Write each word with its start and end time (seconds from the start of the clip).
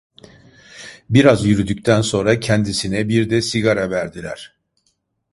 Biraz 1.09 1.45
yürüdükten 1.45 2.01
sonra 2.01 2.39
kendisine 2.39 3.09
bir 3.09 3.29
de 3.29 3.41
sigara 3.41 3.89
verdiler… 3.89 4.55